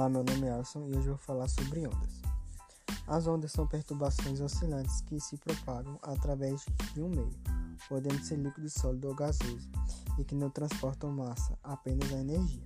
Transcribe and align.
Olá, 0.00 0.08
meu 0.08 0.24
nome 0.24 0.46
é 0.46 0.50
Alisson 0.50 0.86
e 0.88 0.96
hoje 0.96 1.08
eu 1.08 1.14
vou 1.14 1.18
falar 1.18 1.46
sobre 1.46 1.86
ondas. 1.86 2.22
As 3.06 3.26
ondas 3.26 3.52
são 3.52 3.66
perturbações 3.66 4.40
oscilantes 4.40 5.02
que 5.02 5.20
se 5.20 5.36
propagam 5.36 5.98
através 6.00 6.64
de 6.94 7.02
um 7.02 7.10
meio, 7.10 7.38
podendo 7.86 8.18
ser 8.24 8.36
líquido, 8.36 8.70
sólido 8.70 9.08
ou 9.08 9.14
gasoso, 9.14 9.70
e 10.18 10.24
que 10.24 10.34
não 10.34 10.48
transportam 10.48 11.12
massa, 11.12 11.54
apenas 11.62 12.10
a 12.14 12.18
energia. 12.18 12.64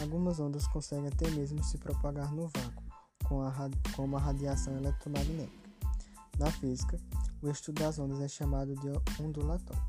Algumas 0.00 0.38
ondas 0.38 0.64
conseguem 0.68 1.08
até 1.08 1.28
mesmo 1.32 1.64
se 1.64 1.78
propagar 1.78 2.32
no 2.32 2.46
vácuo, 2.46 2.84
com, 3.24 3.42
a, 3.42 3.52
com 3.96 4.04
uma 4.04 4.20
radiação 4.20 4.76
eletromagnética. 4.76 5.68
Na 6.38 6.48
física, 6.48 6.96
o 7.42 7.50
estudo 7.50 7.80
das 7.80 7.98
ondas 7.98 8.20
é 8.20 8.28
chamado 8.28 8.76
de 8.76 8.88
ondulatório. 9.20 9.82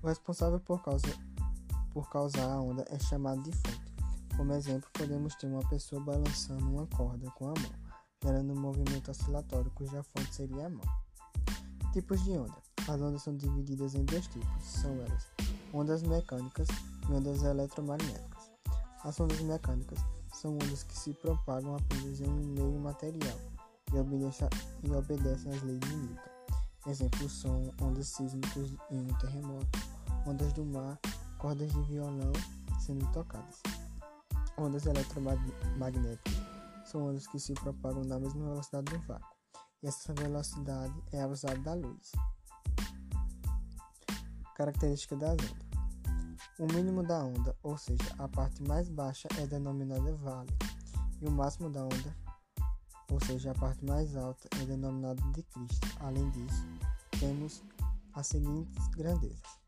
O 0.00 0.06
responsável 0.06 0.60
por, 0.60 0.80
causa, 0.80 1.08
por 1.90 2.08
causar 2.08 2.52
a 2.52 2.60
onda 2.60 2.84
é 2.88 3.00
chamado 3.00 3.42
de 3.42 3.50
fonte. 3.50 3.87
Como 4.38 4.52
exemplo, 4.52 4.88
podemos 4.92 5.34
ter 5.34 5.48
uma 5.48 5.68
pessoa 5.68 6.00
balançando 6.00 6.64
uma 6.64 6.86
corda 6.86 7.28
com 7.32 7.46
a 7.46 7.54
mão, 7.60 7.72
gerando 8.22 8.52
um 8.52 8.60
movimento 8.60 9.10
oscilatório 9.10 9.68
cuja 9.72 10.00
fonte 10.04 10.32
seria 10.32 10.66
a 10.66 10.70
mão. 10.70 10.84
Tipos 11.92 12.22
de 12.22 12.38
onda. 12.38 12.54
As 12.86 13.00
ondas 13.00 13.22
são 13.22 13.36
divididas 13.36 13.96
em 13.96 14.04
dois 14.04 14.28
tipos, 14.28 14.62
são 14.62 14.92
elas 14.92 15.26
ondas 15.74 16.04
mecânicas 16.04 16.68
e 17.08 17.12
ondas 17.12 17.42
eletromagnéticas. 17.42 18.52
As 19.02 19.18
ondas 19.18 19.40
mecânicas 19.40 19.98
são 20.32 20.54
ondas 20.54 20.84
que 20.84 20.96
se 20.96 21.12
propagam 21.14 21.74
apenas 21.74 22.20
em 22.20 22.28
um 22.28 22.46
meio 22.54 22.78
material 22.78 23.38
e 23.92 23.98
obedecem, 23.98 24.48
e 24.84 24.92
obedecem 24.92 25.52
às 25.52 25.62
leis 25.62 25.80
de 25.80 25.96
Newton. 25.96 26.30
Exemplos 26.86 27.32
são 27.40 27.74
ondas 27.82 28.06
sísmicas 28.06 28.70
em 28.92 29.00
um 29.00 29.18
terremoto, 29.18 29.80
ondas 30.24 30.52
do 30.52 30.64
mar, 30.64 30.96
cordas 31.38 31.72
de 31.72 31.82
violão 31.82 32.32
sendo 32.78 33.04
tocadas. 33.12 33.60
Ondas 34.60 34.86
eletromagnéticas 34.86 36.34
são 36.84 37.06
ondas 37.06 37.28
que 37.28 37.38
se 37.38 37.54
propagam 37.54 38.02
na 38.02 38.18
mesma 38.18 38.44
velocidade 38.44 38.92
do 38.92 38.98
vácuo, 39.06 39.36
e 39.82 39.86
essa 39.86 40.12
velocidade 40.14 40.94
é 41.12 41.20
a 41.20 41.26
velocidade 41.26 41.60
da 41.60 41.74
luz. 41.74 42.10
Característica 44.56 45.14
das 45.14 45.34
ondas: 45.34 45.68
o 46.58 46.66
mínimo 46.74 47.04
da 47.04 47.22
onda, 47.22 47.54
ou 47.62 47.78
seja, 47.78 48.02
a 48.18 48.26
parte 48.26 48.60
mais 48.64 48.88
baixa, 48.88 49.28
é 49.38 49.46
denominada 49.46 50.12
vale, 50.16 50.50
e 51.20 51.28
o 51.28 51.30
máximo 51.30 51.70
da 51.70 51.84
onda, 51.84 52.16
ou 53.12 53.20
seja, 53.24 53.52
a 53.52 53.54
parte 53.54 53.84
mais 53.84 54.16
alta, 54.16 54.48
é 54.60 54.64
denominada 54.64 55.22
de 55.34 55.42
crista. 55.44 55.86
Além 56.00 56.28
disso, 56.30 56.66
temos 57.20 57.62
as 58.12 58.26
seguintes 58.26 58.88
grandezas: 58.88 59.60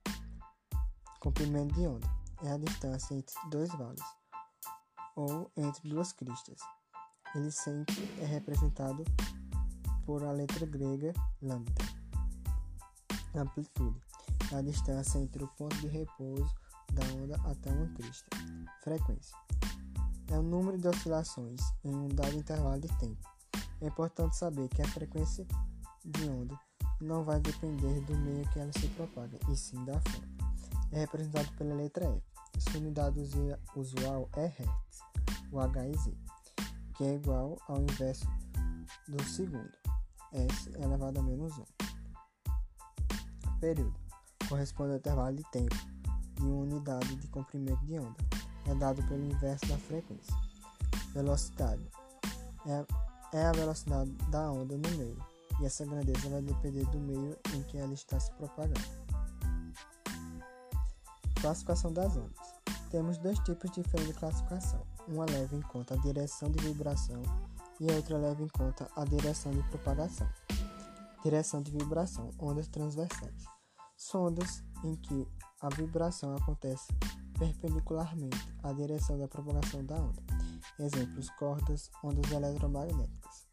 comprimento 1.21 1.75
de 1.75 1.87
onda 1.87 2.11
é 2.43 2.51
a 2.51 2.59
distância 2.59 3.15
entre 3.15 3.35
dois 3.51 3.71
vales 3.75 4.20
ou 5.17 5.51
entre 5.57 5.89
duas 5.89 6.13
cristas. 6.13 6.61
Ele 7.35 7.51
sempre 7.51 7.95
é 8.21 8.25
representado 8.25 9.05
por 10.05 10.25
a 10.25 10.33
letra 10.33 10.67
grega 10.67 11.13
lambda. 11.41 11.73
Amplitude 13.35 14.01
a 14.53 14.63
distância 14.63 15.19
entre 15.19 15.45
o 15.45 15.49
ponto 15.49 15.77
de 15.77 15.87
repouso 15.87 16.53
da 16.93 17.03
onda 17.23 17.37
até 17.51 17.71
uma 17.71 17.87
crista. 17.95 18.37
Frequência 18.83 19.37
é 20.31 20.39
o 20.39 20.43
número 20.43 20.79
de 20.79 20.89
oscilações 20.89 21.61
em 21.85 21.95
um 21.95 22.09
dado 22.09 22.37
intervalo 22.37 22.81
de 22.81 22.89
tempo. 22.99 23.29
É 23.81 23.87
importante 23.87 24.37
saber 24.37 24.69
que 24.69 24.83
a 24.83 24.89
frequência 24.89 25.47
de 26.05 26.29
onda 26.29 26.59
não 27.01 27.25
vai 27.25 27.41
depender 27.41 28.01
do 28.03 28.17
meio 28.17 28.49
que 28.51 28.59
ela 28.59 28.73
se 28.73 28.87
propaga, 28.89 29.39
e 29.49 29.57
sim 29.57 29.83
da 29.85 29.95
fonte. 29.95 30.29
É 30.93 31.01
representado 31.01 31.51
pela 31.53 31.75
letra 31.75 32.05
F. 32.05 32.23
Sua 32.61 32.81
unidade 32.81 33.21
usual 33.75 34.29
é 34.37 34.47
Hertz 34.47 35.01
o 35.53 35.59
HZ, 35.61 36.13
que 36.97 37.05
é 37.05 37.15
igual 37.15 37.59
ao 37.67 37.81
inverso 37.81 38.27
do 39.09 39.23
segundo, 39.25 39.73
S 40.33 40.71
elevado 40.77 41.19
a 41.19 41.23
menos 41.23 41.59
1. 41.59 41.65
Período 43.61 43.99
corresponde 44.49 44.93
ao 44.93 44.99
intervalo 44.99 45.37
de 45.37 45.45
tempo 45.51 45.75
de 46.35 46.43
uma 46.43 46.63
unidade 46.63 47.17
de 47.17 47.29
comprimento 47.29 47.85
de 47.85 47.99
onda, 47.99 48.17
é 48.67 48.75
dado 48.75 49.03
pelo 49.05 49.25
inverso 49.25 49.67
da 49.67 49.77
frequência. 49.79 50.35
Velocidade 51.13 51.85
é, 52.67 52.87
é 53.37 53.47
a 53.47 53.53
velocidade 53.53 54.11
da 54.31 54.51
onda 54.53 54.77
no 54.77 54.97
meio, 54.97 55.19
e 55.61 55.67
essa 55.67 55.85
grandeza 55.85 56.29
vai 56.29 56.43
depender 56.43 56.85
do 56.87 56.99
meio 56.99 57.37
em 57.55 57.63
que 57.65 57.79
ela 57.79 57.93
está 57.93 58.21
se 58.21 58.31
propagando. 58.33 58.81
Classificação 61.41 61.93
das 61.93 62.17
ondas. 62.17 62.50
Temos 62.91 63.19
dois 63.19 63.39
tipos 63.41 63.71
diferentes 63.71 64.15
de 64.15 64.19
classificação. 64.19 64.85
Uma 65.07 65.25
leva 65.25 65.55
em 65.55 65.63
conta 65.63 65.95
a 65.95 65.97
direção 65.99 66.51
de 66.51 66.59
vibração 66.65 67.23
e 67.79 67.91
a 67.91 67.95
outra 67.95 68.19
leva 68.19 68.43
em 68.43 68.49
conta 68.49 68.91
a 68.97 69.05
direção 69.05 69.53
de 69.53 69.63
propagação. 69.69 70.29
Direção 71.23 71.63
de 71.63 71.71
vibração, 71.71 72.31
ondas 72.39 72.67
transversais. 72.67 73.45
São 73.97 74.27
ondas 74.27 74.65
em 74.83 74.97
que 74.97 75.29
a 75.61 75.69
vibração 75.69 76.35
acontece 76.35 76.89
perpendicularmente 77.39 78.55
à 78.63 78.73
direção 78.73 79.19
da 79.19 79.29
propagação 79.29 79.85
da 79.85 79.95
onda. 79.95 80.23
Exemplos: 80.79 81.31
cordas, 81.31 81.91
ondas 82.03 82.31
eletromagnéticas. 82.33 83.47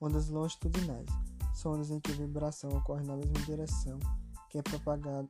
Ondas 0.00 0.30
longitudinais 0.30 1.06
são 1.52 1.74
ondas 1.74 1.90
em 1.90 2.00
que 2.00 2.12
a 2.12 2.14
vibração 2.14 2.70
ocorre 2.70 3.04
na 3.04 3.16
mesma 3.16 3.38
direção 3.44 3.98
que 4.48 4.58
a, 4.58 4.62
propagada, 4.62 5.28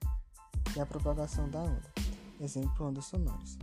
que 0.72 0.78
a 0.78 0.86
propagação 0.86 1.50
da 1.50 1.60
onda. 1.60 1.89
Exemplo, 2.40 2.86
ondas 2.86 3.04
sonoras. 3.04 3.58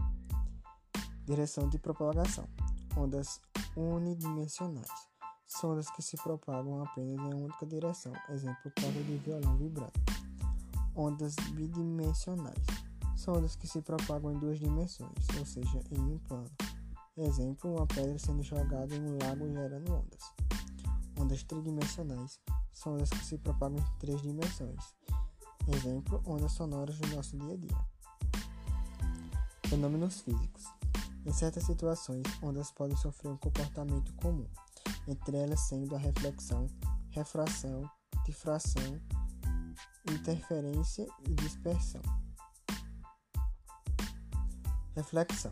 Direção 1.25 1.67
de 1.67 1.79
propagação. 1.79 2.47
Ondas 2.95 3.41
unidimensionais. 3.75 4.87
São 5.47 5.71
ondas 5.71 5.89
que 5.89 6.03
se 6.03 6.15
propagam 6.17 6.83
apenas 6.83 7.09
em 7.09 7.17
uma 7.17 7.35
única 7.35 7.65
direção. 7.65 8.13
Exemplo, 8.29 8.71
corda 8.79 9.01
de 9.03 9.17
violão 9.17 9.57
vibrando. 9.57 9.93
Ondas 10.95 11.35
bidimensionais. 11.53 12.63
São 13.15 13.33
ondas 13.33 13.55
que 13.55 13.67
se 13.67 13.81
propagam 13.81 14.31
em 14.31 14.39
duas 14.39 14.59
dimensões, 14.59 15.27
ou 15.39 15.45
seja, 15.45 15.81
em 15.89 15.99
um 15.99 16.19
plano. 16.19 16.51
Exemplo, 17.17 17.73
uma 17.75 17.87
pedra 17.87 18.19
sendo 18.19 18.43
jogada 18.43 18.93
em 18.93 19.01
um 19.01 19.17
lago 19.17 19.51
gerando 19.51 19.91
ondas. 19.91 20.21
Ondas 21.19 21.41
tridimensionais 21.41 22.39
são 22.71 22.93
ondas 22.93 23.09
que 23.09 23.25
se 23.25 23.39
propagam 23.39 23.79
em 23.79 23.97
três 23.97 24.21
dimensões. 24.21 24.93
Exemplo, 25.67 26.21
ondas 26.27 26.51
sonoras 26.51 26.99
do 26.99 27.07
nosso 27.15 27.35
dia 27.39 27.55
a 27.55 27.57
dia. 27.57 27.96
Fenômenos 29.69 30.21
físicos. 30.21 30.63
Em 31.25 31.33
certas 31.33 31.65
situações, 31.65 32.23
ondas 32.41 32.71
podem 32.71 32.95
sofrer 32.95 33.29
um 33.29 33.37
comportamento 33.37 34.13
comum, 34.13 34.47
entre 35.05 35.35
elas 35.35 35.59
sendo 35.59 35.93
a 35.93 35.99
reflexão, 35.99 36.67
refração, 37.09 37.89
difração, 38.25 39.01
interferência 40.09 41.05
e 41.27 41.33
dispersão. 41.33 42.01
Reflexão. 44.95 45.51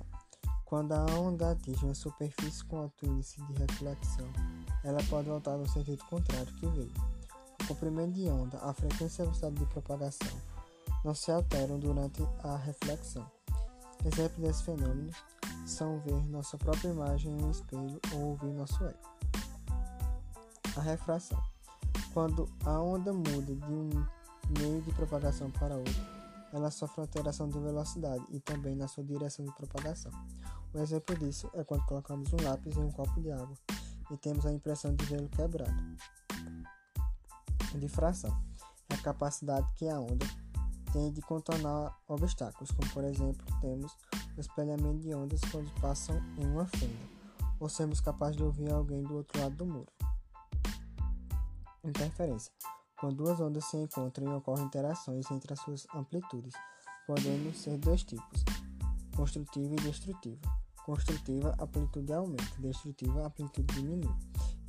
Quando 0.63 0.93
a 0.93 1.05
onda 1.19 1.51
atinge 1.51 1.83
uma 1.83 1.93
superfície 1.93 2.63
com 2.63 2.77
alto 2.77 3.05
índice 3.05 3.41
de 3.47 3.53
reflexão, 3.53 4.31
ela 4.81 5.03
pode 5.09 5.27
voltar 5.27 5.57
no 5.57 5.67
sentido 5.67 6.03
contrário 6.05 6.53
que 6.53 6.67
veio. 6.67 6.93
O 7.61 7.67
comprimento 7.67 8.13
de 8.13 8.29
onda, 8.29 8.57
a 8.59 8.73
frequência 8.73 9.21
e 9.21 9.23
a 9.23 9.25
velocidade 9.25 9.55
de 9.55 9.65
propagação 9.65 10.41
não 11.03 11.13
se 11.13 11.31
alteram 11.31 11.77
durante 11.77 12.23
a 12.43 12.55
reflexão. 12.55 13.34
Exemplos 14.05 14.39
desses 14.39 14.61
fenômenos 14.61 15.15
são 15.65 15.99
ver 16.01 16.23
nossa 16.27 16.57
própria 16.59 16.89
imagem 16.89 17.31
em 17.31 17.43
um 17.43 17.49
espelho 17.49 17.99
ou 18.13 18.21
ouvir 18.21 18.53
nosso 18.53 18.85
eco. 18.85 19.15
A 20.77 20.81
refração. 20.81 21.41
Quando 22.13 22.47
a 22.63 22.79
onda 22.79 23.11
muda 23.11 23.55
de 23.55 23.73
um 23.73 23.89
meio 24.59 24.81
de 24.83 24.91
propagação 24.93 25.49
para 25.49 25.75
outro, 25.75 26.05
ela 26.53 26.69
sofre 26.69 27.01
alteração 27.01 27.49
de 27.49 27.59
velocidade 27.59 28.23
e 28.29 28.39
também 28.39 28.75
na 28.75 28.87
sua 28.87 29.03
direção 29.03 29.43
de 29.43 29.51
propagação. 29.53 30.11
Um 30.73 30.81
exemplo 30.81 31.17
disso 31.17 31.49
é 31.53 31.63
quando 31.63 31.83
colocamos 31.85 32.31
um 32.31 32.43
lápis 32.43 32.77
em 32.77 32.83
um 32.83 32.91
copo 32.91 33.19
de 33.19 33.31
água 33.31 33.57
e 34.11 34.17
temos 34.17 34.45
a 34.45 34.51
impressão 34.51 34.93
de 34.93 35.03
vê-lo 35.05 35.27
quebrado. 35.29 35.75
Difração 37.75 38.31
é 38.89 38.93
a 38.93 38.97
capacidade 38.97 39.67
que 39.75 39.89
a 39.89 39.99
onda 39.99 40.25
tem 40.95 41.11
de 41.11 41.21
contornar 41.21 41.93
obstáculos, 42.07 42.71
como 42.71 42.89
por 42.93 43.03
exemplo 43.03 43.45
temos 43.59 43.91
o 44.37 44.39
espelhamento 44.39 44.99
de 44.99 45.13
ondas 45.13 45.41
quando 45.51 45.69
passam 45.81 46.15
em 46.37 46.47
uma 46.47 46.65
fenda, 46.67 46.95
ou 47.59 47.67
sermos 47.67 47.99
capazes 47.99 48.37
de 48.37 48.43
ouvir 48.43 48.71
alguém 48.71 49.03
do 49.03 49.15
outro 49.15 49.41
lado 49.41 49.57
do 49.57 49.65
muro. 49.65 49.91
Interferência. 51.83 52.49
Quando 52.97 53.17
duas 53.17 53.41
ondas 53.41 53.65
se 53.65 53.75
encontram 53.75 54.31
e 54.31 54.35
ocorrem 54.37 54.65
interações 54.65 55.29
entre 55.31 55.51
as 55.51 55.59
suas 55.59 55.85
amplitudes, 55.93 56.53
podendo 57.05 57.53
ser 57.53 57.77
dois 57.77 58.01
tipos, 58.01 58.45
construtiva 59.17 59.73
e 59.73 59.81
destrutiva. 59.81 60.39
Construtiva, 60.85 61.53
a 61.59 61.63
amplitude 61.65 62.13
aumenta, 62.13 62.55
destrutiva, 62.59 63.23
a 63.23 63.27
amplitude 63.27 63.67
diminui. 63.75 64.15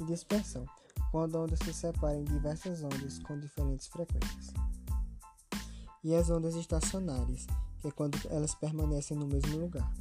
E 0.01 0.05
dispersão, 0.05 0.67
quando 1.13 1.37
ondas 1.37 1.61
se 1.61 1.73
separam 1.73 2.19
em 2.19 2.25
diversas 2.25 2.83
ondas 2.83 3.21
com 3.21 3.39
diferentes 3.39 3.87
frequências 3.87 4.53
e 6.07 6.15
as 6.15 6.31
ondas 6.31 6.55
estacionárias, 6.55 7.49
que 7.81 7.89
é 7.89 7.91
quando 7.91 8.17
elas 8.31 8.55
permanecem 8.55 9.17
no 9.17 9.27
mesmo 9.27 9.59
lugar. 9.59 9.93